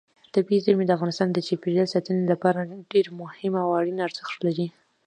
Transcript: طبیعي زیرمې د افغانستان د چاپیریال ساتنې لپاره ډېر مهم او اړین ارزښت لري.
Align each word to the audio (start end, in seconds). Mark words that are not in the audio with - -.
طبیعي 0.35 0.59
زیرمې 0.65 0.85
د 0.87 0.91
افغانستان 0.97 1.27
د 1.31 1.37
چاپیریال 1.47 1.87
ساتنې 1.93 2.23
لپاره 2.33 2.69
ډېر 2.91 3.05
مهم 3.21 3.53
او 3.63 3.69
اړین 3.79 3.97
ارزښت 4.07 4.37
لري. 4.47 4.67